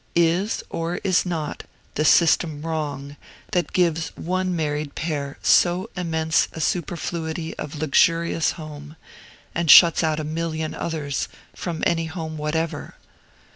[0.15, 1.61] Is, or is not,
[1.93, 3.17] the system wrong
[3.51, 8.95] that gives one married pair so immense a superfluity of luxurious home,
[9.53, 12.95] and shuts out a million others from any home whatever?